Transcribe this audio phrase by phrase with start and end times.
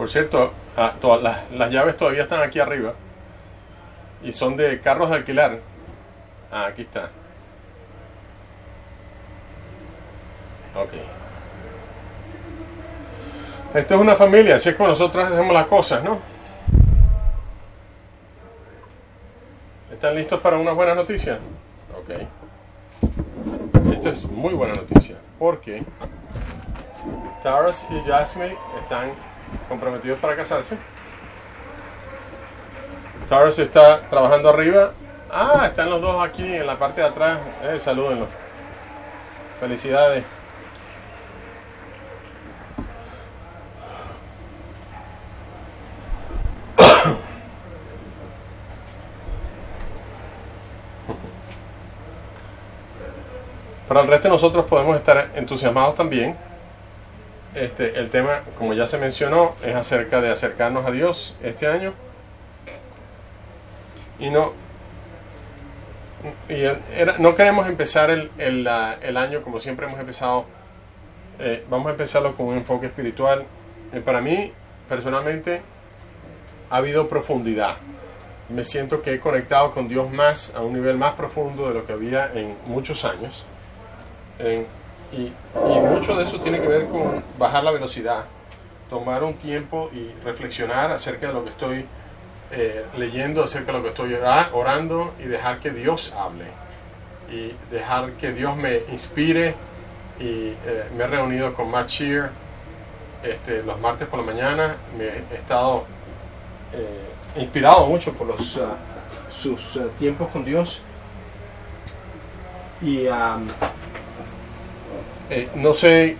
[0.00, 2.94] Por cierto, ah, todas las, llaves todavía están aquí arriba
[4.22, 5.58] y son de carros de alquilar.
[6.50, 7.10] Ah, aquí está.
[10.74, 10.94] Ok.
[13.74, 16.18] Esta es una familia, así es como nosotros hacemos las cosas, ¿no?
[19.92, 21.38] ¿Están listos para una buena noticia?
[21.94, 23.92] Ok.
[23.92, 25.84] Esto es muy buena noticia, porque
[27.42, 29.10] Taurus y Jasmine están
[29.68, 30.76] comprometidos para casarse.
[33.28, 34.90] Taurus está trabajando arriba.
[35.30, 37.38] Ah, están los dos aquí en la parte de atrás.
[37.62, 38.28] Eh, salúdenlos.
[39.60, 40.24] Felicidades.
[53.86, 56.49] Para el resto nosotros podemos estar entusiasmados también.
[57.54, 61.92] Este, el tema, como ya se mencionó, es acerca de acercarnos a Dios este año.
[64.20, 64.52] Y no,
[66.48, 66.54] y
[66.94, 68.66] era- no queremos empezar el, el,
[69.16, 70.44] año como siempre hemos empezado.
[71.38, 73.44] Eh, vamos a empezarlo con un enfoque espiritual.
[73.92, 74.52] Eh, para mí,
[74.88, 75.62] personalmente,
[76.68, 77.76] ha habido profundidad.
[78.48, 81.86] Me siento que he conectado con Dios más a un nivel más profundo de lo
[81.86, 83.44] que había en muchos años.
[85.12, 88.24] Y, y mucho de eso tiene que ver con bajar la velocidad,
[88.88, 91.86] tomar un tiempo y reflexionar acerca de lo que estoy
[92.52, 96.46] eh, leyendo, acerca de lo que estoy ora- orando y dejar que Dios hable.
[97.32, 99.54] Y dejar que Dios me inspire.
[100.18, 102.30] Y eh, me he reunido con Matt Shear
[103.22, 104.76] este, los martes por la mañana.
[104.98, 105.84] Me he estado
[106.72, 108.74] eh, inspirado mucho por los, ah,
[109.28, 110.80] sus ah, tiempos con Dios.
[112.82, 113.46] Y am,
[115.30, 116.16] eh, no sé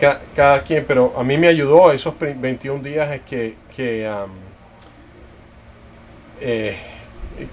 [0.00, 4.06] ca- cada quien, pero a mí me ayudó esos pri- 21 días es que, que,
[4.06, 4.30] am,
[6.40, 6.76] eh,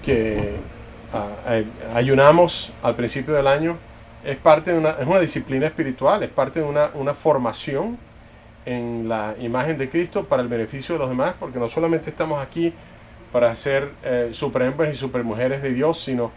[0.04, 0.56] que
[1.46, 3.76] ay- ayunamos al principio del año.
[4.24, 7.98] Es parte de una, es una disciplina espiritual, es parte de una, una formación
[8.64, 12.40] en la imagen de Cristo para el beneficio de los demás, porque no solamente estamos
[12.42, 12.72] aquí
[13.32, 16.30] para ser eh, superhombres y supermujeres de Dios, sino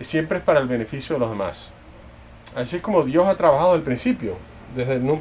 [0.00, 1.72] siempre es para el beneficio de los demás.
[2.58, 4.36] Así es como Dios ha trabajado el principio.
[4.74, 5.20] Desde el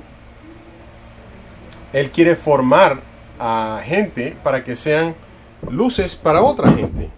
[1.94, 3.00] Él quiere formar
[3.40, 5.14] a gente para que sean
[5.70, 7.09] luces para otra gente.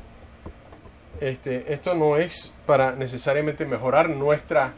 [1.22, 4.74] Este, esto no es para necesariamente mejorar nuestra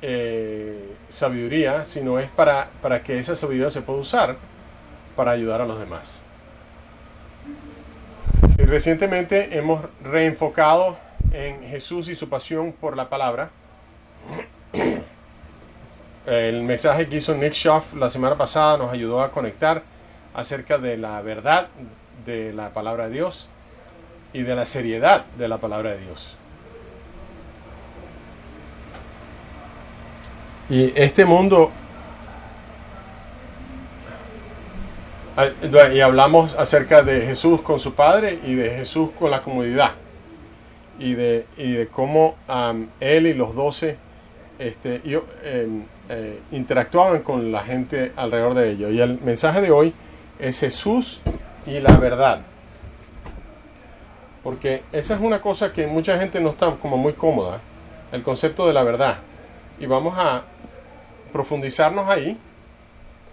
[0.00, 4.36] eh, sabiduría, sino es para, para que esa sabiduría se pueda usar
[5.14, 6.22] para ayudar a los demás.
[8.56, 10.96] Y recientemente hemos reenfocado
[11.32, 13.50] en Jesús y su pasión por la palabra.
[16.26, 19.82] El mensaje que hizo Nick Schaff la semana pasada nos ayudó a conectar
[20.34, 21.68] acerca de la verdad
[22.24, 23.48] de la palabra de Dios
[24.32, 26.36] y de la seriedad de la palabra de Dios.
[30.68, 31.72] Y este mundo,
[35.36, 35.48] Ah,
[35.94, 39.92] y hablamos acerca de Jesús con su Padre y de Jesús con la comunidad.
[40.98, 42.34] Y de, y de cómo
[43.00, 43.96] él y los doce
[44.60, 45.00] este,
[45.42, 48.92] em, eh, interactuaban con la gente alrededor de ellos.
[48.92, 49.94] Y el mensaje de hoy
[50.38, 51.22] es Jesús
[51.66, 52.42] y la verdad.
[54.42, 57.60] Porque esa es una cosa que mucha gente no está como muy cómoda,
[58.12, 59.18] el concepto de la verdad.
[59.78, 60.42] Y vamos a
[61.32, 62.36] profundizarnos ahí,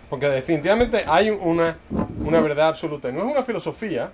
[0.09, 1.75] porque definitivamente hay una,
[2.23, 3.11] una verdad absoluta.
[3.11, 4.11] No es una filosofía.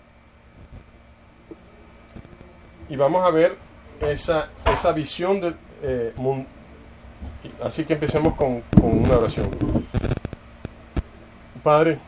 [2.90, 3.56] Y vamos a ver
[4.02, 6.48] esa, esa visión del eh, mundo.
[7.64, 9.50] Así que empecemos con, una oración.
[11.64, 12.00] Padre,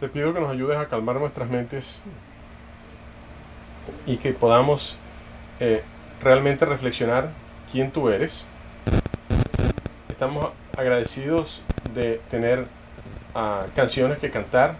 [0.00, 2.00] te pido que nos ayudes a calmar nuestras mentes
[4.06, 4.98] y que podamos
[5.60, 5.82] eh,
[6.22, 7.30] realmente reflexionar
[7.70, 8.46] quién tú eres.
[10.08, 11.62] Estamos agradecidos
[11.94, 12.66] de tener
[13.34, 14.76] ah, canciones que cantar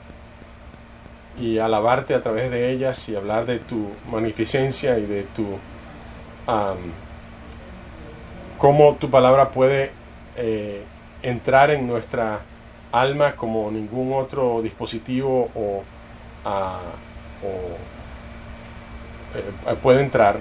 [1.39, 5.59] y alabarte a través de ellas y hablar de tu magnificencia y de tu
[8.64, 9.90] cómo tu palabra puede
[10.38, 10.82] eh,
[11.22, 12.40] entrar en nuestra
[12.93, 15.82] alma como ningún otro dispositivo o,
[16.46, 16.81] ah,
[17.43, 17.76] o,
[19.70, 20.38] eh, puede entrar.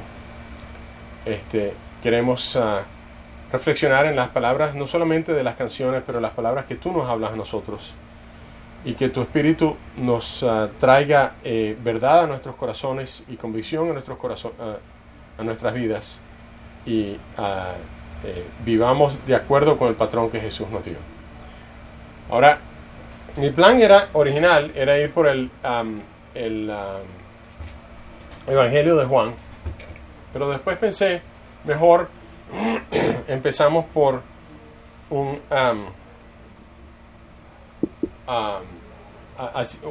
[1.26, 2.84] Este, queremos ah,
[3.52, 7.10] reflexionar en las palabras, no solamente de las canciones, pero las palabras que tú nos
[7.10, 7.92] hablas a nosotros.
[8.86, 13.94] Y que tu Espíritu nos ah, traiga eh, verdad a nuestros corazones y convicción a,
[13.94, 16.22] nuestros corazon- a- a nuestras vidas.
[16.86, 17.74] Y ah,
[18.24, 20.98] eh, vivamos de acuerdo con el patrón que Jesús nos dio.
[22.30, 22.60] Ahora,
[23.36, 25.50] mi plan era original, era ir por el,
[26.34, 26.72] el
[28.48, 29.34] Evangelio de Juan,
[30.32, 31.22] pero después pensé,
[31.66, 32.10] mejor
[33.28, 34.22] empezamos por
[35.10, 35.40] un,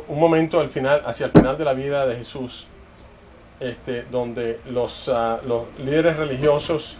[0.08, 2.66] un momento al final, hacia el final de la vida de Jesús,
[3.60, 6.98] este, donde los, ah, los líderes religiosos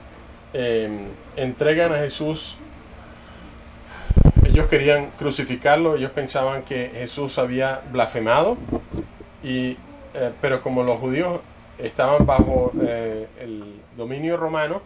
[0.53, 2.57] em, entregan a Jesús.
[4.45, 8.59] Ellos querían crucificarlo, ellos pensaban que Jesús había blasfemado,
[9.43, 9.77] y,
[10.15, 11.41] eh, pero como los judíos
[11.79, 14.83] estaban bajo eh, el dominio romano,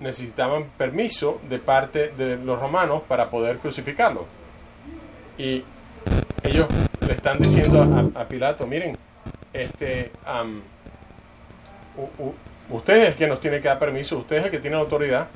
[0.00, 4.26] necesitaban permiso de parte de los romanos para poder crucificarlo.
[5.38, 5.64] Y
[6.42, 6.66] ellos
[7.06, 8.96] le están diciendo a, Pilato, miren,
[9.52, 10.10] este,
[12.70, 15.28] usted es el que nos tiene que dar permiso, usted es el que tiene autoridad,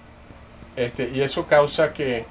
[0.77, 2.25] este, y eso causa que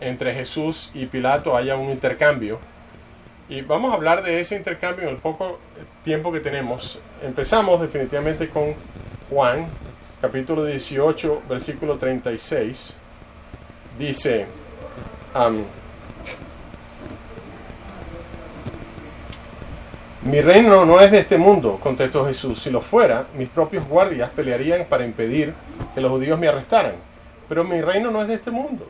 [0.00, 2.58] entre Jesús y Pilato haya un intercambio.
[3.48, 5.58] Y vamos a hablar de ese intercambio en el poco
[6.04, 7.00] tiempo que tenemos.
[7.22, 8.74] Empezamos definitivamente con
[9.30, 9.66] Juan,
[10.20, 12.96] capítulo 18, versículo 36.
[13.98, 14.46] Dice,
[20.28, 22.60] Mi reino no es de este mundo, contestó Jesús.
[22.60, 25.54] Si lo fuera, mis propios guardias pelearían para impedir
[25.94, 26.96] que los judíos me arrestaran.
[27.48, 28.86] Pero mi reino no es de este mundo.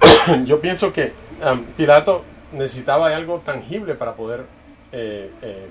[0.44, 1.12] Yo pienso que
[1.76, 4.44] Pilato necesitaba algo tangible para poder
[4.90, 5.68] eh, eh,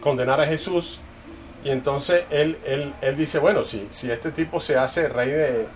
[0.00, 1.00] condenar a Jesús.
[1.64, 5.66] Y entonces él, él, él dice, bueno, si, si este tipo se hace rey de...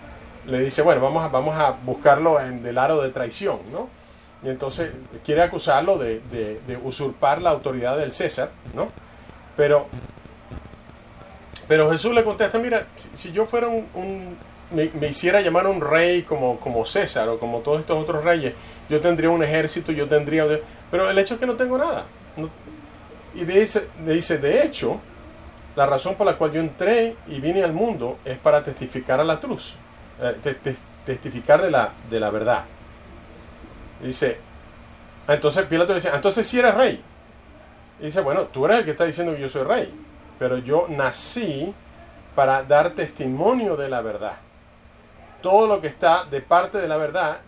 [0.46, 4.03] Le dice, bueno, vamos a, vamos a buscarlo en del aro de traición, ¿no?
[4.44, 4.92] Y entonces
[5.24, 6.20] quiere acusarlo de,
[6.82, 8.88] usurpar la autoridad del César, ¿no?
[9.56, 9.86] Pero,
[11.66, 14.36] pero Jesús le contesta, mira, si yo fuera un,
[14.70, 18.52] me, hiciera llamar un rey como, como César o como todos estos otros reyes,
[18.90, 20.46] yo tendría un ejército, yo tendría...
[20.90, 22.04] Pero el hecho es que no tengo nada.
[23.34, 25.00] y dice, dice, de hecho,
[25.74, 29.24] la razón por la cual yo entré y vine al mundo es para testificar a
[29.24, 29.74] la cruz,
[30.20, 30.54] eh,
[31.06, 32.64] testificar de la, de la verdad.
[34.04, 34.36] Dice,
[35.26, 37.02] entonces Pilato le dice, entonces si eres rey.
[37.98, 39.94] dice, bueno, tú eres el que está diciendo que yo soy rey,
[40.38, 41.74] pero yo nací
[42.34, 44.36] para dar testimonio de la verdad.
[45.40, 47.38] Todo lo que está de parte de la verdad,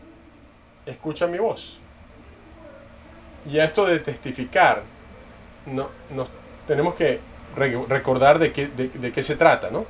[0.87, 1.79] escucha mi voz.
[3.45, 4.83] Y esto de testificar,
[5.67, 6.29] no, nos
[6.67, 7.21] tenemos que
[7.55, 9.85] recordar de qué, de, qué se trata, ¿no?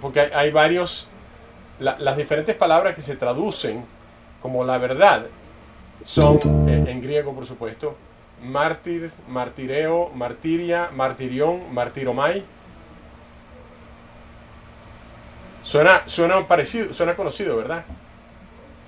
[0.00, 1.08] Porque hay, varios,
[1.78, 3.84] las diferentes palabras que se traducen
[4.40, 5.26] como la verdad
[6.04, 6.38] son,
[6.68, 7.96] eh, en griego por supuesto,
[8.42, 12.44] mártir, martireo, martiria, martirión, martiromai.
[15.62, 17.84] Suena, suena parecido, suena conocido, ¿verdad?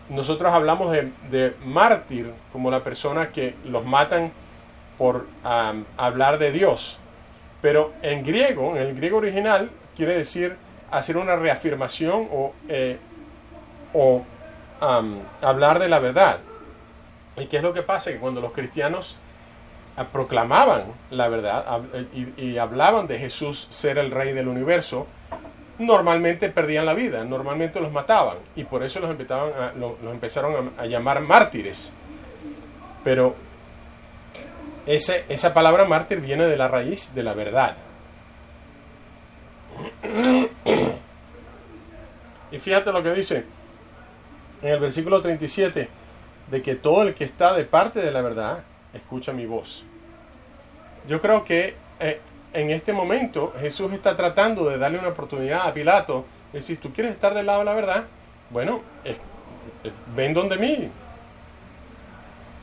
[0.09, 4.33] Nosotros hablamos de, de mártir como la persona que los matan
[4.99, 5.27] por
[5.97, 6.99] hablar de Dios.
[7.63, 10.57] Pero en griego, en el griego original, quiere decir
[10.91, 12.99] hacer una reafirmación o, eh,
[13.93, 14.23] o
[15.41, 16.39] hablar de la verdad.
[17.37, 18.13] ¿Y qué es lo que pasa?
[18.13, 19.17] Que cuando los cristianos
[19.97, 21.83] ah, proclamaban la verdad
[22.37, 25.07] y, hablaban de Jesús ser el rey del universo,
[25.79, 29.11] normalmente perdían la vida, normalmente los mataban y por eso los,
[29.77, 31.93] los, empezaron a, llamar mártires.
[33.03, 33.35] Pero
[34.87, 37.77] ese, esa palabra mártir viene de la raíz de la verdad.
[42.53, 43.45] Y fíjate lo que dice
[44.63, 46.04] en el versículo 37
[46.51, 49.85] de que todo el que está de parte de la verdad escucha mi voz.
[51.09, 52.21] Yo creo que eh,
[52.53, 56.25] en este momento Jesús está tratando de darle una oportunidad a Pilato.
[56.49, 58.05] Es decir, tú quieres estar del lado de la verdad,
[58.51, 58.83] bueno,
[60.15, 60.91] ven donde mí.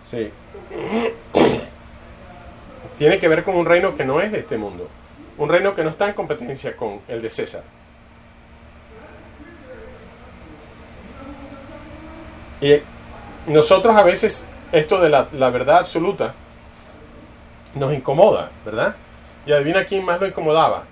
[0.03, 0.31] Sí.
[2.97, 4.87] Tiene que ver con un reino que no es de este mundo.
[5.37, 7.63] Un reino que no está en competencia con el de César.
[12.61, 12.79] Y
[13.47, 16.33] nosotros a veces esto de la, verdad absoluta
[17.75, 18.95] nos incomoda, ¿verdad?
[19.45, 20.83] Y adivina quién más lo incomodaba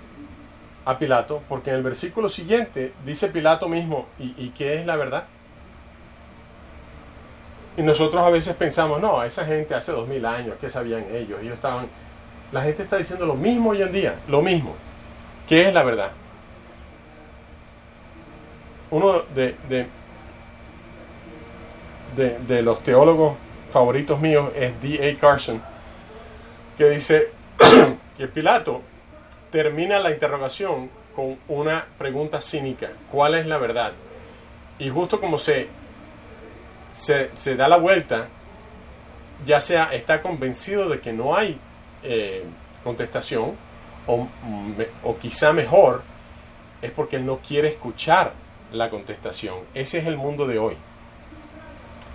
[0.84, 5.24] a Pilato, porque en el versículo siguiente dice Pilato mismo, ¿y, qué es la verdad?
[7.76, 11.40] Y nosotros a veces pensamos, no, esa gente hace dos mil años, ¿qué sabían ellos?
[11.40, 11.86] Ellos estaban...
[12.52, 14.74] La gente está diciendo lo mismo hoy en día, lo mismo.
[15.48, 16.10] ¿Qué es la verdad?
[18.90, 19.86] Uno de, de
[22.16, 23.36] de, los teólogos
[23.70, 25.18] favoritos míos es D.A.
[25.18, 25.62] Carson,
[26.76, 27.28] que dice
[28.16, 28.82] que Pilato
[29.50, 33.92] termina la interrogación con una pregunta cínica, ¿cuál es la verdad?
[34.78, 35.68] Y justo como se
[36.92, 38.28] se, se da la vuelta,
[39.46, 41.58] ya sea está convencido de que no hay
[42.02, 42.44] eh,
[42.82, 43.54] contestación,
[44.06, 44.26] o,
[45.04, 46.02] o quizá mejor,
[46.82, 48.32] es porque él no quiere escuchar
[48.72, 49.58] la contestación.
[49.74, 50.76] Ese es el mundo de hoy.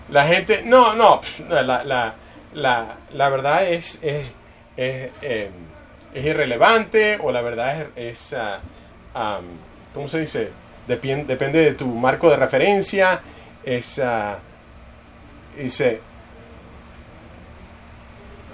[0.09, 2.15] La gente, no, no, la, la,
[2.53, 4.33] la, la verdad es, es,
[4.77, 5.49] es, eh,
[6.13, 9.45] es, irrelevante o la verdad es, uh, um,
[9.93, 10.51] ¿cómo se dice?
[10.87, 13.19] Depende, depende de tu marco de referencia.
[13.63, 14.35] Es, uh,
[15.61, 16.01] dice,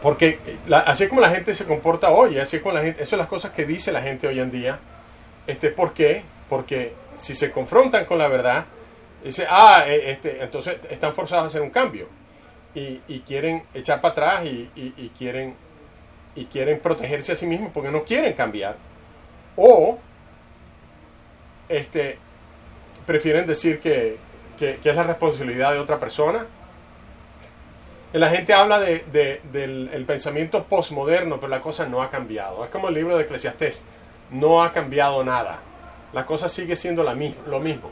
[0.01, 3.11] porque la, así como la gente se comporta hoy, así es como la gente, eso
[3.11, 4.79] son las cosas que dice la gente hoy en día.
[5.45, 6.23] Este, ¿Por qué?
[6.49, 8.65] Porque si se confrontan con la verdad,
[9.23, 12.07] dice, ah, e, este, entonces están forzados a hacer un cambio
[12.73, 15.55] y, quieren echar para atrás y, y, quieren
[16.35, 18.77] y quieren protegerse a sí mismos porque no quieren cambiar
[19.57, 19.99] o
[21.67, 22.17] este
[23.05, 24.17] prefieren decir que,
[24.57, 26.45] que, es la responsabilidad de otra persona
[28.13, 32.65] la gente habla de, de, del el pensamiento postmoderno, pero la cosa no ha cambiado.
[32.65, 33.85] Es como el libro de Eclesiastés.
[34.31, 35.59] No ha cambiado nada.
[36.11, 37.15] La cosa sigue siendo la,
[37.47, 37.89] lo mismo.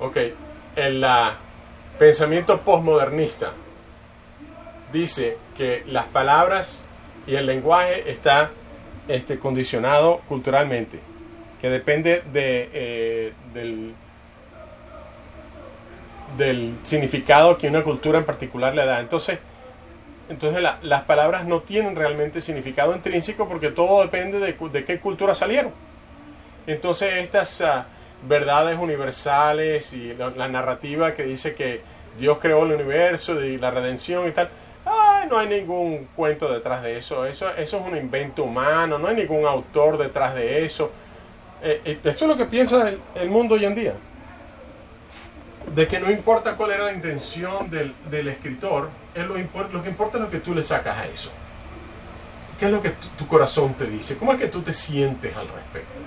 [0.00, 0.16] Ok,
[0.76, 1.06] el
[1.98, 3.52] pensamiento postmodernista
[4.92, 6.86] dice que las palabras
[7.26, 8.50] y el lenguaje está
[9.08, 11.00] este, condicionado culturalmente,
[11.60, 13.94] que depende de, eh, del
[16.36, 19.00] del significado que una cultura en particular le da.
[19.00, 19.38] Entonces,
[20.28, 25.72] entonces las palabras no tienen realmente significado intrínseco porque todo depende de, qué cultura salieron.
[26.66, 27.82] Entonces estas uh,
[28.26, 31.82] verdades universales y la, narrativa que dice que
[32.18, 34.48] Dios creó el universo y la redención y tal,
[34.84, 37.26] ay, no hay ningún cuento detrás de eso.
[37.26, 37.50] eso.
[37.50, 40.90] Eso es un invento humano, no hay ningún autor detrás de eso.
[41.62, 43.94] Eh, eh, eso es lo que piensa el, mundo hoy en día
[45.74, 49.36] de que no importa cuál era la intención del, del escritor, es lo,
[49.72, 51.30] lo, que importa es lo que tú le sacas a eso.
[52.58, 54.18] ¿Qué es lo que tu corazón te dice?
[54.18, 56.00] ¿Cómo es que tú te sientes al respecto?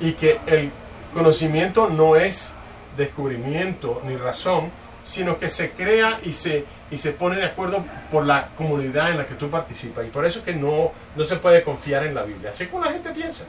[0.00, 0.72] Y que el
[1.12, 2.56] conocimiento no es
[2.96, 4.70] descubrimiento ni razón,
[5.02, 9.18] sino que se crea y se, y se pone de acuerdo por la comunidad en
[9.18, 10.06] la que tú participas.
[10.06, 12.50] Y por eso es que no, no se puede confiar en la Biblia.
[12.50, 13.46] Así como la gente piensa.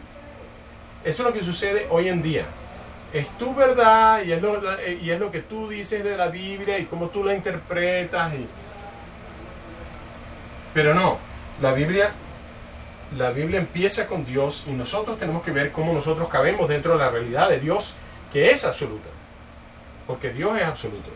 [1.03, 2.45] Eso es lo que sucede hoy en día
[3.13, 4.59] es tu verdad y es, lo,
[5.01, 8.33] y es lo que tú dices de la Biblia y cómo tú la interpretas.
[8.33, 8.47] Y...
[10.73, 11.19] Pero no,
[11.61, 12.11] la Biblia,
[13.17, 16.99] la Biblia empieza con Dios y nosotros tenemos que ver cómo nosotros cabemos dentro de
[16.99, 17.95] la realidad de Dios,
[18.31, 19.09] que es absoluta.
[20.07, 21.09] Porque Dios es absoluto.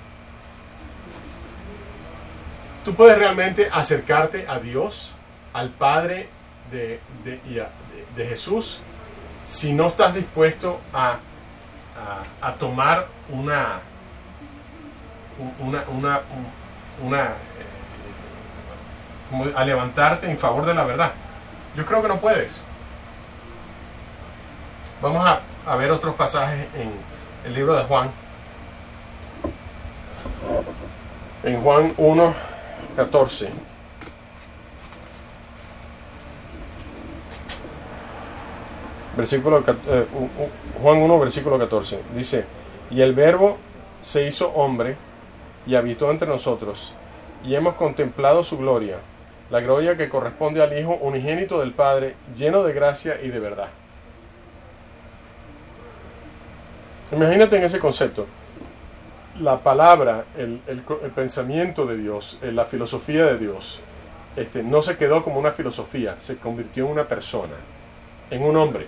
[2.86, 5.14] Tú puedes realmente acercarte a Dios,
[5.54, 6.30] al Padre
[6.72, 8.80] de, de, Jesús,
[9.44, 11.20] si no estás dispuesto a
[12.42, 13.80] a, tomar una,
[15.60, 16.22] una, una,
[17.04, 17.30] una eh,
[19.30, 21.12] como a levantarte en favor de la verdad.
[21.78, 22.66] Yo creo que no puedes.
[25.00, 25.24] Vamos
[25.66, 26.92] a, ver otros pasajes en
[27.46, 28.10] el libro de Juan.
[31.44, 32.34] En Juan 1,
[32.96, 33.52] 14.
[39.16, 40.06] versículo, eh,
[40.82, 42.00] Juan 1, versículo 14.
[42.16, 42.46] Dice,
[42.90, 43.58] y el verbo
[44.02, 44.96] se hizo hombre
[45.66, 46.94] y habitó entre nosotros,
[47.44, 48.98] y hemos contemplado su gloria,
[49.50, 53.70] la gloria que corresponde al Hijo unigénito del Padre, lleno de gracia y de verdad.
[57.12, 58.28] Imagínate en ese concepto.
[59.40, 63.80] La palabra, el, el, pensamiento de Dios, la filosofía de Dios,
[64.36, 67.54] este, no se quedó como una filosofía, se convirtió en una persona,
[68.30, 68.88] en un hombre.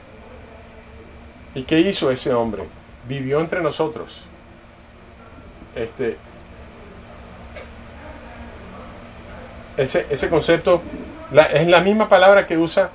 [1.56, 2.63] ¿Y qué hizo ese hombre?
[3.08, 4.24] Vivió entre nosotros.
[5.75, 6.18] Este,
[9.81, 10.81] ese, ese concepto
[11.53, 12.89] es la misma palabra que usa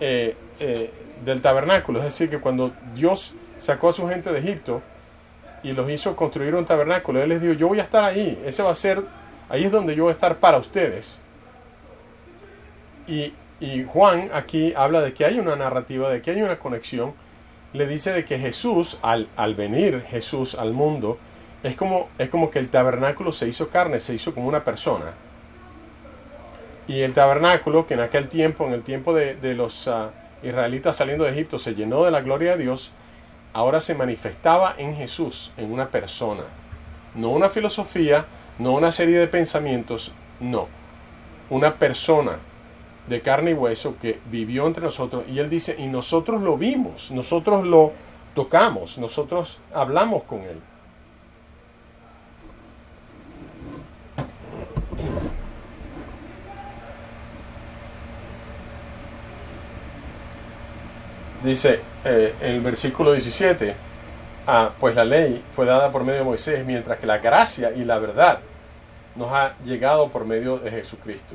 [0.00, 0.90] eh, eh,
[1.24, 1.98] del tabernáculo.
[2.00, 4.82] Es decir, que cuando Dios sacó a su gente de Egipto
[5.62, 8.40] y los hizo construir un tabernáculo, Él les dijo, yo voy a estar ahí.
[8.44, 9.02] Ese va a ser,
[9.48, 11.22] ahí es donde yo voy a estar para ustedes.
[13.06, 17.14] Y, y Juan aquí habla de que hay una narrativa, de que hay una conexión
[17.72, 21.18] le dice de que Jesús, al, al venir Jesús al mundo,
[21.62, 25.12] es como, es como que el tabernáculo se hizo carne, se hizo como una persona.
[26.90, 30.08] Y el tabernáculo, que en aquel tiempo, en el tiempo de, de los uh,
[30.42, 32.90] israelitas saliendo de Egipto, se llenó de la gloria de Dios,
[33.52, 36.42] ahora se manifestaba en Jesús, en una persona.
[37.14, 38.24] No una filosofía,
[38.58, 40.66] no una serie de pensamientos, no.
[41.48, 42.38] Una persona
[43.06, 45.22] de carne y hueso que vivió entre nosotros.
[45.28, 47.92] Y él dice, y nosotros lo vimos, nosotros lo
[48.34, 50.60] tocamos, nosotros hablamos con él.
[61.42, 63.74] Dice eh, el versículo 17,
[64.46, 67.84] ah, pues la ley fue dada por medio de Moisés, mientras que la gracia y
[67.84, 68.40] la verdad
[69.16, 71.34] nos ha llegado por medio de Jesucristo.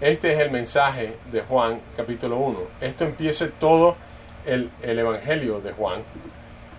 [0.00, 2.58] Este es el mensaje de Juan capítulo 1.
[2.80, 3.96] Esto empieza todo
[4.44, 6.02] el, el Evangelio de Juan.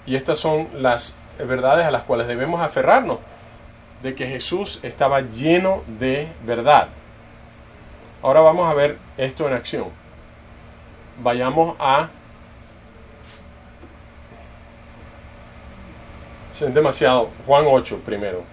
[0.06, 3.20] Y estas son las verdades a las cuales debemos aferrarnos,
[4.02, 6.90] de que Jesús estaba lleno de verdad.
[8.22, 10.03] Ahora vamos a ver esto en acción.
[11.20, 12.10] Vayamos a...
[16.60, 17.30] Es demasiado.
[17.46, 18.44] Juan 8 primero.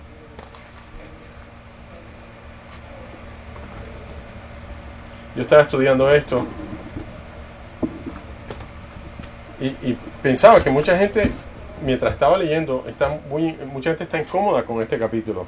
[5.36, 6.44] Yo estaba estudiando esto
[9.60, 11.30] y, y pensaba que mucha gente
[11.82, 15.46] mientras estaba leyendo, está muy, mucha gente está incómoda con este capítulo.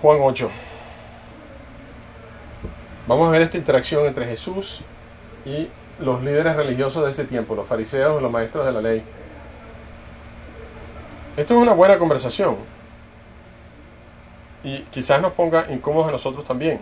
[0.00, 0.50] Juan 8.
[3.06, 4.82] Vamos a ver esta interacción entre Jesús
[5.44, 5.68] y
[6.00, 9.02] los líderes religiosos de ese tiempo, los fariseos y los maestros de la ley.
[11.36, 12.56] Esto es una buena conversación
[14.64, 16.80] y quizás nos ponga incómodos a nosotros también.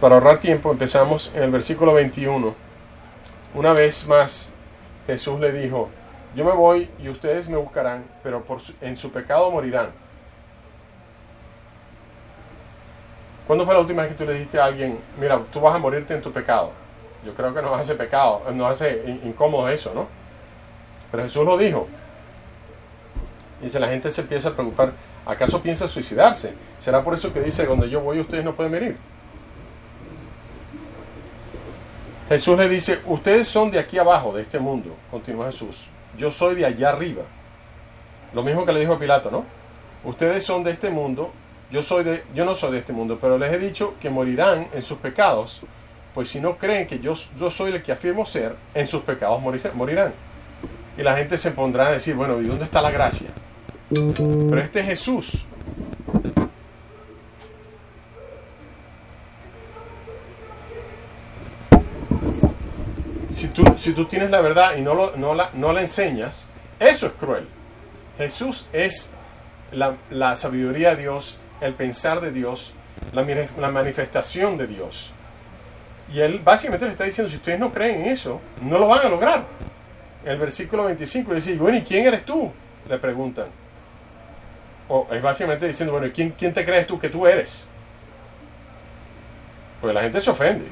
[0.00, 2.68] Para ahorrar tiempo empezamos en el versículo 21
[3.54, 4.52] una vez más,
[5.06, 5.88] Jesús le dijo,
[6.36, 9.90] yo me voy y ustedes me buscarán, pero por en su pecado morirán.
[13.48, 15.78] ¿Cuándo fue la última vez que tú le dijiste a alguien, mira, tú vas a
[15.78, 16.70] morirte en tu pecado?
[17.24, 20.06] Yo creo que nos hace pecado, nos hace incómodo eso, ¿no?
[21.10, 21.88] Pero Jesús lo dijo.
[23.62, 24.92] Y si la gente se empieza a preocupar,
[25.24, 26.52] ¿acaso piensa suicidarse?
[26.78, 28.98] ¿Será por eso que dice, donde yo voy ustedes no pueden venir?
[32.28, 35.86] Jesús le dice, ustedes son de aquí abajo, de este mundo, continúa Jesús.
[36.18, 37.22] Yo soy de allá arriba.
[38.34, 39.46] Lo mismo que le dijo a Pilato, ¿no?
[40.04, 41.32] Ustedes son de este mundo,
[41.70, 44.68] yo, soy de, yo no soy de este mundo, pero les he dicho que morirán
[44.72, 45.60] en sus pecados,
[46.14, 49.40] pues si no creen que yo, yo soy el que afirmo ser, en sus pecados
[49.74, 50.12] morirán.
[50.96, 53.28] Y la gente se pondrá a decir, bueno, ¿y dónde está la gracia?
[53.90, 55.46] Pero este es Jesús,
[63.38, 66.48] si tú, si tú tienes la verdad y no, lo, no, la, no la enseñas,
[66.80, 67.46] eso es cruel.
[68.18, 69.14] Jesús es
[69.70, 72.72] la, la sabiduría de Dios, el pensar de Dios,
[73.12, 75.10] la, manifestación de Dios.
[76.12, 79.06] Y él básicamente le está diciendo, si ustedes no creen en eso, no lo van
[79.06, 79.44] a lograr.
[80.24, 82.50] El versículo 25 dice, bueno, ¿y quién eres tú?
[82.88, 83.46] Le preguntan.
[84.88, 87.68] O es básicamente diciendo, bueno, ¿quién, ¿quién te crees tú que tú eres?
[89.80, 90.66] Pues la gente se ofende.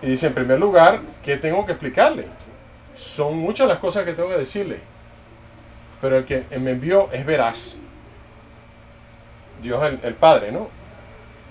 [0.00, 2.26] Y dice, en primer lugar, ¿qué tengo que explicarle?
[2.96, 4.80] Son muchas las cosas que tengo que decirle.
[6.00, 7.78] Pero el que me envió es veraz.
[9.62, 10.68] Dios el, el Padre, ¿no?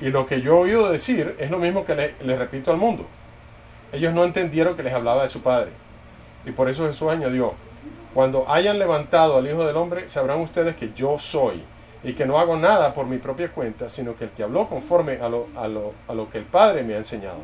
[0.02, 3.06] Y lo que yo he oído decir es lo mismo que le, repito al mundo.
[3.94, 5.70] Ellos no entendieron que les hablaba de su Padre.
[6.44, 7.54] Y por eso Jesús añadió,
[8.16, 11.62] cuando hayan levantado al Hijo del Hombre, sabrán ustedes que yo soy
[12.04, 15.20] y que no hago nada por mi propia cuenta, sino que el que habló conforme
[15.22, 17.38] a lo, a lo, a lo que el Padre me ha enseñado.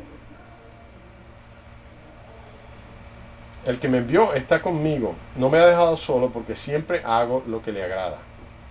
[3.64, 7.62] El que me envió está conmigo, no me ha dejado solo porque siempre hago lo
[7.62, 8.18] que le agrada.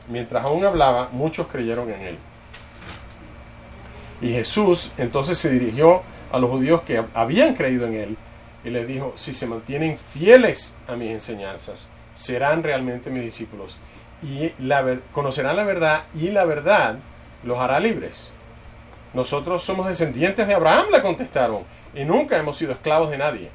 [0.07, 2.17] Mientras aún hablaba, muchos creyeron en él.
[4.21, 8.17] Y Jesús entonces se dirigió a los judíos que habían creído en él
[8.63, 13.77] y les dijo, si se mantienen fieles a mis enseñanzas, serán realmente mis discípulos
[14.23, 14.51] y
[15.11, 16.97] conocerán la verdad y la verdad
[17.43, 18.31] los hará libres.
[19.13, 23.49] Nosotros somos descendientes de Abraham, le contestaron, y nunca hemos sido esclavos de nadie.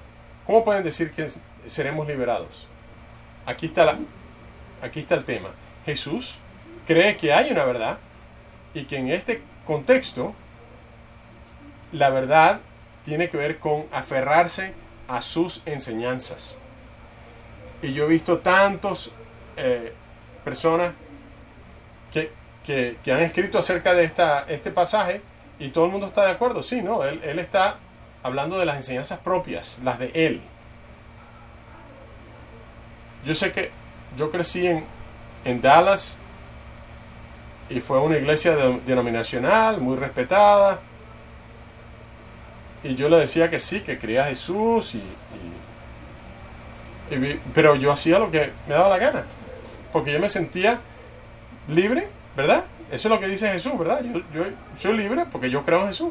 [0.47, 1.29] ¿Cómo pueden decir que
[1.67, 2.67] seremos liberados?
[3.45, 3.97] Aquí está, la,
[4.81, 5.51] aquí está el tema.
[5.85, 6.35] Jesús
[6.93, 7.99] cree que hay una verdad
[8.75, 10.35] y que en este contexto
[11.91, 12.61] la verdad
[13.05, 14.75] tiene que ver con aferrarse
[15.09, 16.59] a sus enseñanzas.
[17.81, 19.11] Y yo he visto tantos
[19.57, 19.95] eh,
[20.45, 20.93] personas
[22.13, 22.31] que,
[22.65, 25.23] que, que, han escrito acerca de esta, este pasaje
[25.59, 26.63] y todo el mundo está de acuerdo.
[26.63, 27.77] Sí, no, él, él está
[28.23, 30.43] hablando de las enseñanzas propias, las de él.
[33.25, 33.71] Yo sé que
[34.19, 34.85] yo crecí en,
[35.45, 36.19] en Dallas
[37.75, 38.57] y fue una iglesia
[38.87, 40.81] denominacional, muy respetada.
[42.83, 45.03] Y yo le decía que sí, que creía Jesús, y,
[47.55, 49.25] pero yo hacía lo que me daba la gana,
[49.93, 50.81] porque yo me sentía
[51.69, 52.65] libre, ¿verdad?
[52.91, 54.03] Eso es lo que dice Jesús, ¿verdad?
[54.03, 54.45] Yo, yo
[54.79, 56.11] soy libre porque yo creo en Jesús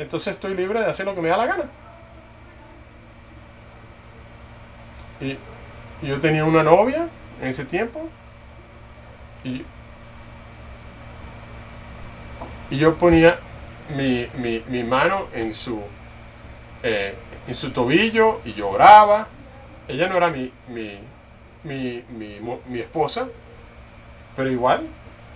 [0.00, 1.64] entonces estoy libre de hacer lo que me da la gana.
[5.20, 5.36] Y,
[6.02, 7.06] yo tenía una novia
[7.42, 8.08] en ese tiempo
[9.44, 9.62] y,
[12.70, 13.38] y yo ponía
[13.96, 14.28] mi,
[14.68, 15.82] mi, mano en su,
[16.82, 17.14] eh,
[17.46, 19.26] en su tobillo y yo oraba.
[19.88, 20.98] Ella no era mi, mi,
[21.64, 23.26] mi, mi, mi esposa,
[24.36, 24.86] pero igual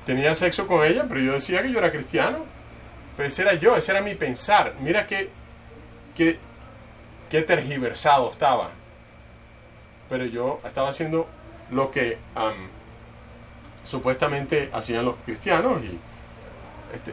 [0.06, 2.38] tenía sexo con ella, pero yo decía que yo era cristiano.
[3.16, 4.74] Pero ese era yo, ese era mi pensar.
[4.80, 5.30] Mira qué,
[6.16, 6.38] qué,
[7.30, 8.70] qué tergiversado estaba.
[10.08, 11.28] Pero yo estaba haciendo
[11.70, 12.18] lo que
[13.84, 15.82] supuestamente hacían los cristianos.
[15.82, 15.98] Y,
[16.94, 17.12] este,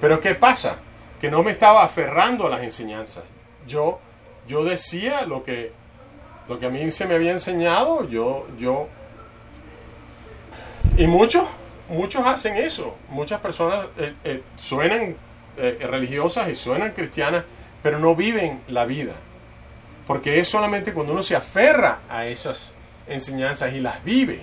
[0.00, 0.78] pero ¿qué pasa?
[1.20, 3.24] Que no me estaba aferrando a las enseñanzas.
[3.66, 4.00] Yo,
[4.48, 5.72] yo decía lo que,
[6.48, 8.08] lo que a mí se me había enseñado.
[8.08, 8.88] Yo, yo,
[10.96, 11.44] y muchos,
[11.88, 12.96] muchos hacen eso.
[13.08, 15.16] Muchas personas eh, eh, suenan
[15.56, 17.44] eh, religiosas y suenan cristianas,
[17.82, 19.14] pero no viven la vida.
[20.06, 22.74] Porque es solamente cuando uno se aferra a esas
[23.06, 24.42] enseñanzas y las vive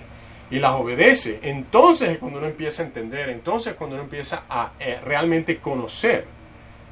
[0.50, 4.44] y las obedece, entonces es cuando uno empieza a entender, entonces es cuando uno empieza
[4.48, 4.72] a
[5.04, 6.26] realmente conocer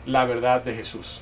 [0.06, 1.20] la verdad de Jesús.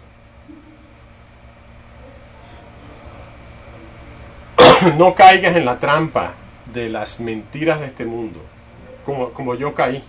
[4.96, 6.34] no caigas en la trampa
[6.72, 8.40] de las mentiras de este mundo,
[9.04, 10.02] como, como yo caí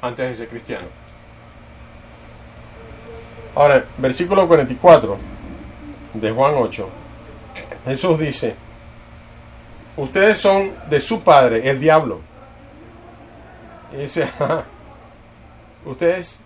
[0.00, 0.86] antes de ser cristiano.
[3.54, 5.18] Ahora, versículo 44
[6.14, 6.88] de Juan 8.
[7.84, 8.54] Jesús dice,
[9.96, 12.20] ustedes son de su padre, el diablo.
[13.92, 14.28] Y dice,
[15.84, 16.42] ustedes,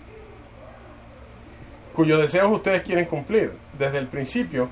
[1.95, 3.53] cuyos deseos ustedes quieren cumplir.
[3.79, 4.69] Desde el principio,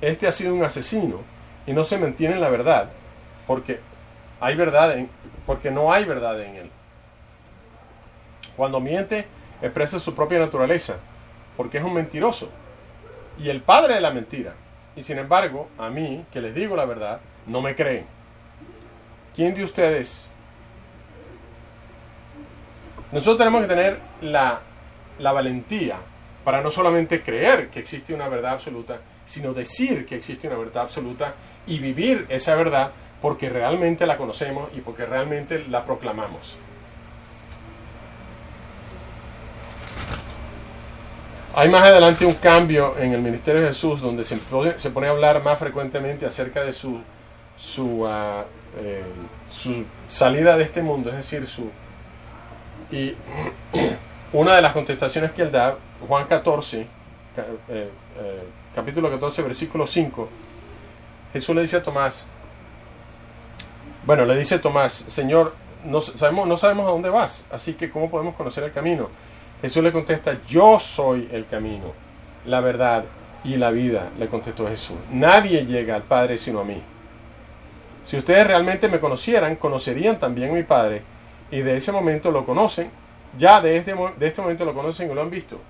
[0.00, 1.20] este ha sido un asesino
[1.66, 2.90] y no se mantiene en la verdad,
[3.46, 3.80] porque
[4.40, 5.08] hay verdad en,
[5.46, 6.70] porque no hay verdad en él.
[8.56, 9.26] Cuando miente,
[9.62, 10.96] expresa su propia naturaleza,
[11.56, 12.50] porque es un mentiroso
[13.38, 14.54] y el padre de la mentira.
[14.94, 18.06] Y sin embargo, a mí, que les digo la verdad, no me creen.
[19.34, 20.28] ¿Quién de ustedes?
[23.10, 24.60] Nosotros tenemos que tener la,
[25.18, 25.96] la valentía
[26.44, 30.84] para no solamente creer que existe una verdad absoluta, sino decir que existe una verdad
[30.84, 31.34] absoluta
[31.66, 36.56] y vivir esa verdad porque realmente la conocemos y porque realmente la proclamamos.
[41.54, 44.40] Hay más adelante un cambio en el ministerio de Jesús donde se,
[44.76, 47.02] se pone a hablar más frecuentemente acerca de su,
[47.62, 48.08] su,
[48.76, 49.04] eh,
[49.48, 51.70] su salida de este mundo, es decir, su...
[52.90, 53.14] Y
[54.32, 56.86] una de las contestaciones que él da, Juan 14, eh,
[57.68, 57.90] eh,
[58.74, 60.28] capítulo 14, versículo 5,
[61.32, 62.28] Jesús le dice a Tomás,
[64.04, 68.10] bueno, le dice Tomás, Señor, no sabemos, no sabemos a dónde vas, así que ¿cómo
[68.10, 69.08] podemos conocer el camino?
[69.60, 71.92] Jesús le contesta, yo soy el camino,
[72.44, 73.04] la verdad
[73.44, 74.96] y la vida, le contestó Jesús.
[75.12, 76.82] Nadie llega al Padre sino a mí.
[78.04, 81.02] Si ustedes realmente me conocieran, conocerían también a mi Padre,
[81.50, 82.90] y de ese momento lo conocen,
[83.38, 85.60] ya de este, de este momento lo conocen y lo han visto.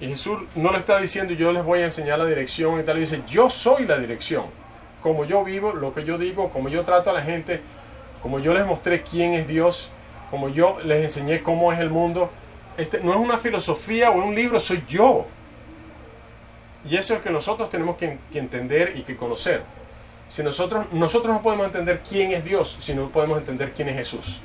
[0.00, 3.00] Y Jesús no le está diciendo yo les voy a enseñar la dirección y tal,
[3.00, 4.44] dice yo soy la dirección.
[5.02, 7.60] Como yo vivo, lo que yo digo, como yo trato a la gente,
[8.22, 9.90] como yo les mostré quién es Dios,
[10.30, 12.30] como yo les enseñé cómo es el mundo.
[12.76, 15.26] Este, no es una filosofía o un libro, soy yo.
[16.88, 19.62] Y eso es que nosotros tenemos que, entender y que conocer.
[20.28, 23.96] Si nosotros, nosotros no podemos entender quién es Dios, si no podemos entender quién es
[23.96, 24.40] Jesús.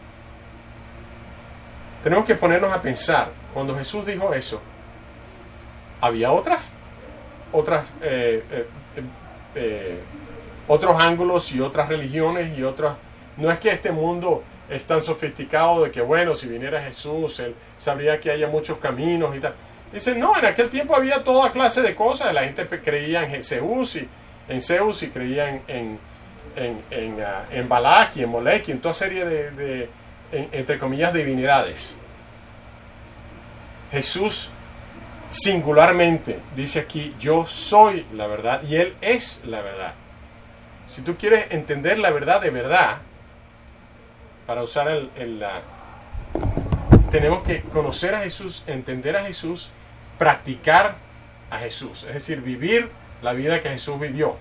[2.03, 4.61] Tenemos que ponernos a pensar, cuando Jesús dijo eso,
[6.01, 6.61] había otras,
[7.51, 8.67] otras, eh, eh,
[9.55, 9.99] eh,
[10.67, 12.95] otros ángulos y otras religiones y otras.
[13.37, 17.55] No es que este mundo es tan sofisticado de que, bueno, si viniera Jesús, él
[17.77, 19.53] sabría que haya muchos caminos y tal.
[19.91, 22.33] Dice, no, en aquel tiempo había toda clase de cosas.
[22.33, 24.07] La gente creía en Zeus y
[24.47, 25.99] en Zeus y creía en,
[26.55, 29.89] en, en, uh, en Balak y en Molek y en toda serie de, de
[30.51, 31.97] entre comillas, divinidades.
[33.91, 34.49] Jesús
[35.29, 39.93] singularmente dice aquí, yo soy la verdad y Él es la verdad.
[40.87, 42.97] Si tú quieres entender la verdad de verdad,
[44.45, 45.61] para usar el, la,
[47.11, 49.69] tenemos que conocer a Jesús, entender a Jesús,
[50.17, 50.95] practicar
[51.49, 52.89] a Jesús, es decir, vivir
[53.23, 54.35] la vida que Jesús vivió.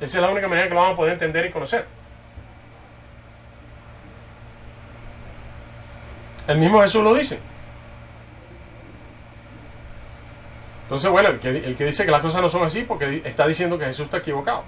[0.00, 1.86] Esa es la única manera que lo vamos a poder entender y conocer.
[6.46, 7.38] El mismo Jesús lo dice.
[10.84, 13.46] Entonces, bueno, el que, el que dice que las cosas no son así porque está
[13.46, 14.64] diciendo que Jesús está equivocado.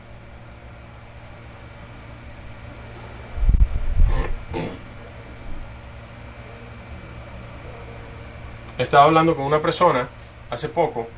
[8.77, 10.09] Estaba hablando con una persona
[10.50, 11.09] hace poco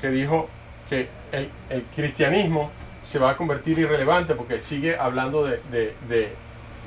[0.00, 0.48] que dijo
[0.88, 1.50] que el,
[1.94, 2.70] cristianismo
[3.02, 6.32] se va a convertir irrelevante porque sigue hablando de, de,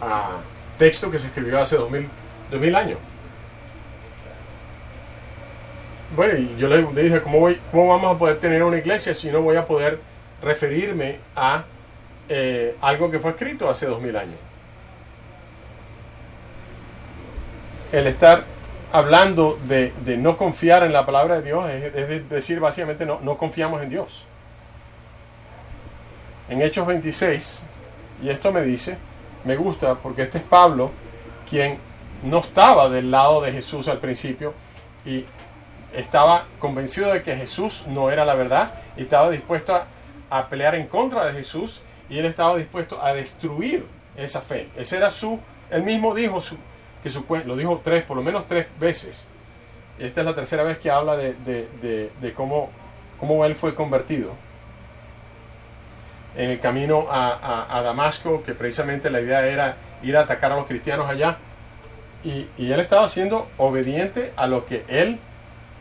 [0.01, 0.37] ah,
[0.77, 2.07] texto que se escribió hace 2000,
[2.51, 2.99] 2000 años.
[6.15, 9.29] bueno, y yo le dije, ¿cómo, voy, ¿cómo vamos a poder tener una iglesia si
[9.29, 9.99] no voy a poder
[10.41, 11.63] referirme a
[12.29, 14.39] eh, algo que fue escrito hace dos mil años?
[17.91, 18.43] El estar
[18.91, 23.81] hablando de, no confiar en la palabra de Dios es, decir, básicamente no, no confiamos
[23.81, 24.23] en Dios.
[26.49, 27.65] En Hechos 26,
[28.23, 28.97] y esto me dice,
[29.43, 30.91] me gusta porque este es Pablo,
[31.49, 31.77] quien
[32.23, 34.53] no estaba del lado de Jesús al principio
[35.05, 35.25] y
[35.93, 39.79] estaba convencido de que Jesús no era la verdad estaba dispuesto
[40.29, 44.69] a, pelear en contra de Jesús y él estaba dispuesto a destruir esa fe.
[44.75, 46.57] Ese era su, él mismo dijo su,
[47.03, 49.27] que su lo dijo tres, por lo menos tres veces.
[49.99, 52.69] Esta es la tercera vez que habla de, cómo,
[53.19, 54.31] cómo él fue convertido
[56.35, 60.67] en el camino a, Damasco, que precisamente la idea era ir a atacar a los
[60.67, 61.37] cristianos allá.
[62.23, 65.19] Y, y, él estaba siendo obediente a lo que él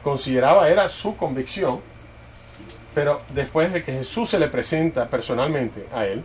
[0.02, 1.81] consideraba era su convicción,
[2.94, 6.24] pero después de que Jesús se le presenta personalmente a él,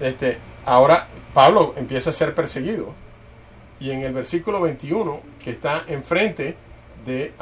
[0.00, 2.92] este, ahora Pablo empieza a ser perseguido.
[3.82, 6.54] Y en el versículo 21, que está enfrente
[7.04, 7.32] de,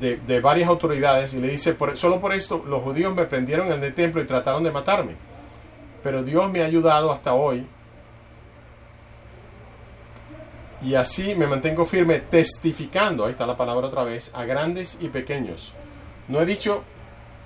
[0.00, 3.94] de, varias autoridades, y le dice, solo por esto los judíos me prendieron en el
[3.94, 5.12] templo y trataron de matarme.
[6.02, 7.64] Pero Dios me ha ayudado hasta hoy
[10.82, 15.08] y así me mantengo firme testificando, ahí está la palabra otra vez, a grandes y
[15.08, 15.72] pequeños.
[16.26, 16.82] No he dicho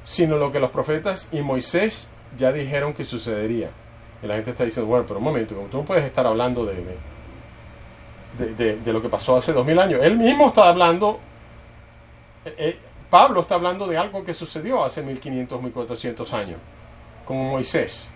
[0.05, 3.71] sino lo que los profetas y Moisés ya dijeron que sucedería.
[4.25, 6.97] Y la gente está diciendo, bueno, pero un momento, tú no puedes estar hablando de,
[8.75, 10.01] de, lo que pasó hace dos mil años.
[10.03, 11.21] Él mismo está hablando,
[12.45, 12.79] eh, eh,
[13.11, 16.59] Pablo está hablando de algo que sucedió hace 1500, 1400 años,
[17.25, 18.11] como Moisés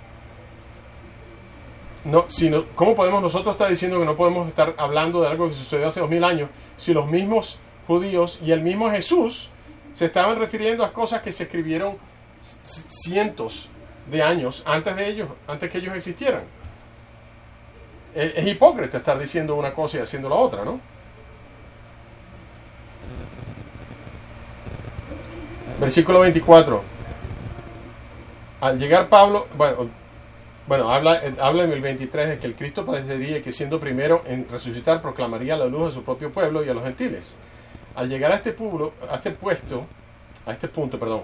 [2.05, 5.55] no, sino, ¿cómo podemos nosotros estar diciendo que no podemos estar hablando de algo que
[5.55, 9.51] sucedió hace dos mil años si los mismos judíos y el mismo Jesús
[9.92, 11.97] se estaban refiriendo a cosas que se escribieron
[12.40, 13.68] cientos
[14.11, 16.42] de años antes de ellos, antes que ellos existieran?
[18.14, 20.81] Es, hipócrita estar diciendo una cosa y haciendo la otra, ¿no?
[25.81, 26.83] Versículo 24.
[28.61, 29.88] Al llegar Pablo, bueno,
[30.66, 34.47] bueno, habla, habla en el 23 de que el Cristo padecería que siendo primero en
[34.51, 37.37] resucitar proclamaría la luz a su propio pueblo y a los gentiles.
[37.94, 39.87] Al llegar a este, pueblo, a este puesto,
[40.44, 41.23] a este punto, perdón,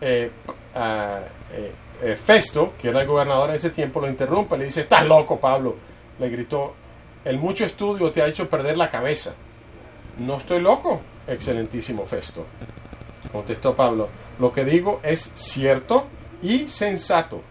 [0.00, 0.30] eh,
[0.74, 5.06] eh, eh, Festo, que era el gobernador en ese tiempo, lo interrumpe, le dice, estás
[5.06, 5.76] loco, Pablo.
[6.18, 6.74] Le gritó,
[7.24, 9.34] el mucho estudio te ha hecho perder la cabeza.
[10.18, 12.44] No estoy loco, excelentísimo Festo.
[13.32, 14.08] Contestó Pablo,
[14.38, 16.06] lo que digo es cierto
[16.42, 17.42] y sensato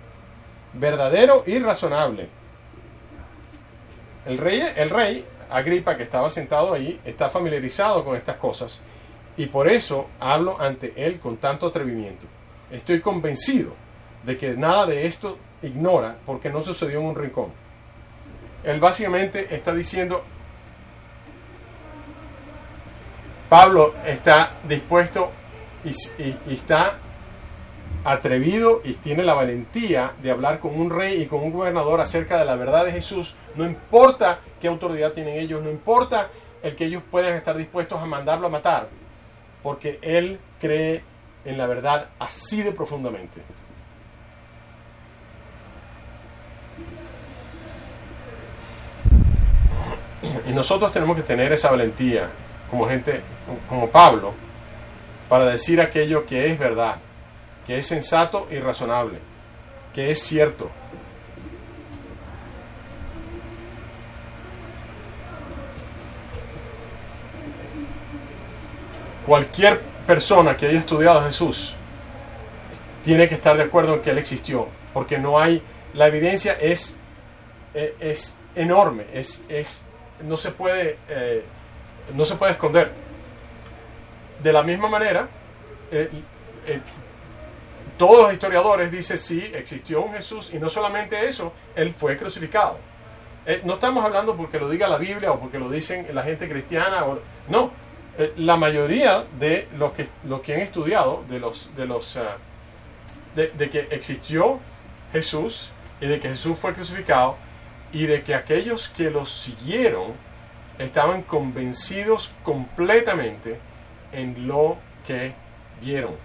[0.73, 2.29] verdadero y razonable.
[4.25, 8.81] El rey, el rey Agripa, que estaba sentado ahí, está familiarizado con estas cosas
[9.37, 12.25] y por eso hablo ante él con tanto atrevimiento.
[12.69, 13.73] Estoy convencido
[14.23, 17.47] de que nada de esto ignora porque no sucedió en un rincón.
[18.63, 20.23] Él básicamente está diciendo,
[23.49, 25.31] Pablo está dispuesto
[25.83, 25.89] y,
[26.21, 26.97] y está
[28.03, 32.37] atrevido y tiene la valentía de hablar con un rey y con un gobernador acerca
[32.37, 36.29] de la verdad de Jesús, no importa qué autoridad tienen ellos, no importa
[36.63, 38.89] el que ellos puedan estar dispuestos a mandarlo a matar,
[39.63, 41.03] porque él cree
[41.45, 43.41] en la verdad así de profundamente.
[50.49, 52.27] Y nosotros tenemos que tener esa valentía
[52.71, 53.21] como gente,
[53.69, 54.33] como Pablo,
[55.29, 56.95] para decir aquello que es verdad
[57.67, 59.19] que es sensato y razonable,
[59.93, 60.71] que es cierto.
[69.27, 71.75] Cualquier persona que haya estudiado a Jesús
[73.03, 75.61] tiene que estar de acuerdo en que Él existió, porque no hay,
[75.93, 76.97] la evidencia es,
[77.75, 79.85] e, es, enorme, es, es,
[80.23, 81.43] no, se puede, eh,
[82.15, 82.91] no se puede esconder.
[84.41, 85.27] De la misma manera,
[87.97, 92.77] todos los historiadores dicen sí, existió un Jesús y no solamente eso, él fue crucificado.
[93.45, 96.47] Eh, no estamos hablando porque lo diga la Biblia o porque lo dicen la gente
[96.47, 97.71] cristiana, o, no.
[98.17, 102.17] Eh, la mayoría de los que, los que han estudiado, de los, de los,
[103.35, 104.59] de, que existió
[105.11, 107.35] Jesús y de que Jesús fue crucificado
[107.91, 110.13] y de que aquellos que los siguieron
[110.77, 113.59] estaban convencidos completamente
[114.11, 115.33] en lo que
[115.81, 116.15] vieron.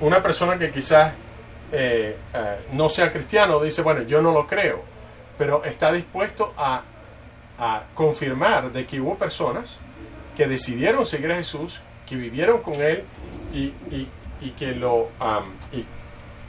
[0.00, 1.12] Una persona que quizás
[1.72, 4.82] eh, eh, no sea cristiano dice, bueno, yo no lo creo,
[5.38, 6.82] pero está dispuesto a,
[7.94, 9.80] confirmar de que hubo personas
[10.34, 13.04] que decidieron seguir a Jesús, que vivieron con Él
[13.52, 13.74] y,
[14.40, 15.10] y, que, lo,
[15.70, 15.84] y,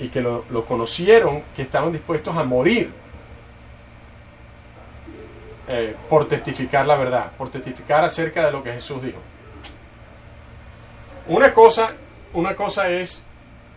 [0.10, 2.92] que lo, lo, conocieron, que estaban dispuestos a morir
[5.68, 9.20] eh, por testificar la verdad, por testificar acerca de lo que Jesús dijo.
[11.28, 11.94] Una cosa,
[12.34, 13.26] una cosa es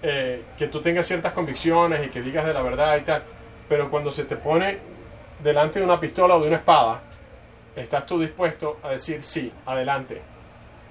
[0.02, 3.22] eh, que tú tengas ciertas convicciones y que digas de la verdad y tal,
[3.68, 4.78] pero cuando se te pone
[5.42, 7.02] delante de una pistola o de una espada,
[7.76, 10.20] ¿estás tú dispuesto a decir sí, adelante?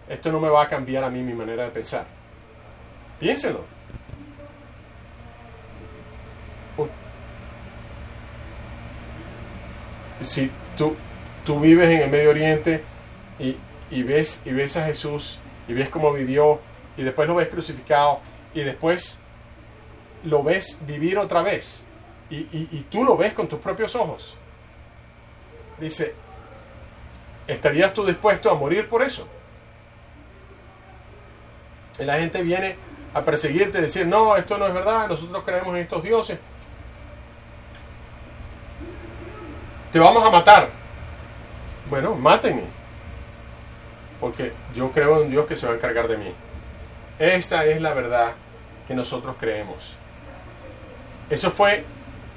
[0.08, 2.06] Esto no me va a cambiar a mí mi manera de pensar.
[3.20, 3.66] Piénselo.
[10.24, 10.96] Si tú,
[11.46, 12.84] tú vives en el Medio Oriente
[13.40, 13.58] y,
[13.92, 16.60] y, ves, y ves a Jesús y ves cómo vivió
[16.98, 18.20] y después lo ves crucificado
[18.54, 19.22] y después
[20.24, 21.86] lo ves vivir otra vez
[22.30, 24.36] y, y tú lo ves con tus propios ojos.
[25.80, 26.16] Dice,
[27.48, 29.28] ¿estarías tú dispuesto a morir por eso?
[32.00, 32.76] Y la gente viene
[33.14, 36.40] a perseguirte decir, no, esto no es verdad, nosotros creemos en estos dioses.
[39.94, 40.70] Te vamos a matar.
[41.88, 42.64] Bueno, mátenme.
[44.20, 46.34] Porque yo creo en Dios que se va a encargar de mí.
[47.20, 48.32] Esta es la verdad
[48.88, 49.94] que nosotros creemos.
[51.30, 51.84] Eso fue,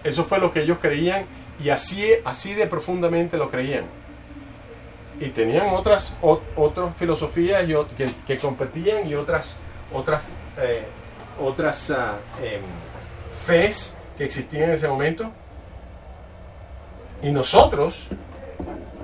[0.04, 1.24] eso fue lo que ellos creían
[1.58, 3.84] y así, así de profundamente lo creían.
[5.18, 7.64] Y tenían otras, otras filosofías
[8.26, 9.56] que, competían y otras,
[9.94, 10.24] otras,
[10.58, 10.84] eh,
[11.40, 12.18] otras uh,
[14.18, 15.32] que existían en ese momento.
[17.22, 18.08] Y nosotros,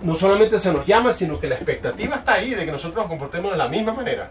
[0.03, 3.07] no solamente se nos llama, sino que la expectativa está ahí de que nosotros nos
[3.07, 4.31] comportemos de la misma manera.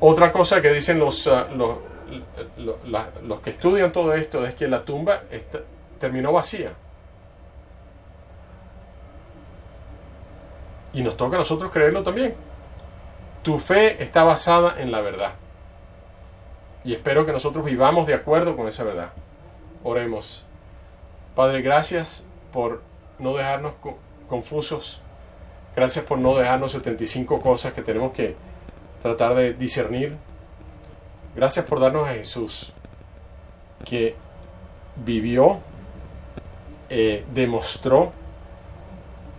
[0.00, 1.44] Otra cosa que dicen los, uh,
[2.58, 2.76] los,
[3.22, 5.22] los, que estudian todo esto es que la tumba
[6.00, 6.72] terminó vacía.
[10.92, 12.34] Y nos toca a nosotros creerlo también.
[13.42, 15.32] Tu fe está basada en la verdad.
[16.84, 19.10] Y espero que nosotros vivamos de acuerdo con esa verdad.
[19.84, 20.44] Oremos.
[21.34, 22.82] Padre, gracias por
[23.18, 23.74] no dejarnos
[24.28, 25.00] confusos.
[25.74, 28.36] Gracias por no dejarnos 75 cosas que tenemos que
[29.00, 30.16] tratar de discernir.
[31.34, 32.72] Gracias por darnos a Jesús,
[33.84, 34.14] que
[34.96, 35.60] vivió,
[36.90, 38.12] eh, demostró,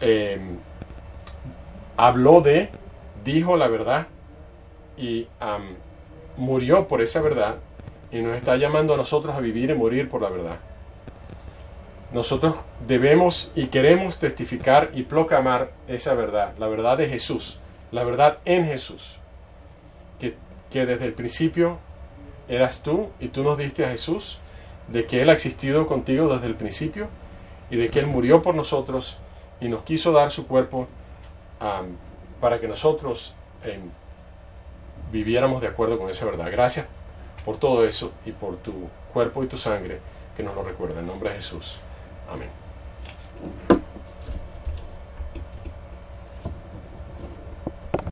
[0.02, 0.40] eh,
[1.96, 2.70] habló de,
[3.24, 4.08] dijo la verdad
[4.98, 5.28] y
[6.36, 7.58] murió por esa verdad
[8.14, 10.60] y nos está llamando a nosotros a vivir y morir por la verdad.
[12.14, 12.56] Nosotros
[12.88, 17.58] debemos y queremos testificar y proclamar esa verdad, la verdad de Jesús,
[17.92, 19.18] la verdad en Jesús,
[20.20, 20.36] que,
[20.70, 21.80] que desde el principio
[22.48, 24.38] eras tú y tú nos diste a Jesús,
[24.90, 27.08] de que Él ha existido contigo desde el principio
[27.72, 29.18] y de que Él murió por nosotros
[29.60, 30.88] y nos quiso dar su cuerpo
[32.40, 33.82] para que nosotros em,
[35.12, 36.52] viviéramos de acuerdo con esa verdad.
[36.52, 36.86] Gracias
[37.46, 38.74] por todo eso y por tu
[39.14, 40.00] cuerpo y tu sangre
[40.36, 41.00] que nos lo recuerda.
[41.00, 41.78] En nombre de Jesús.
[42.30, 42.50] Amén.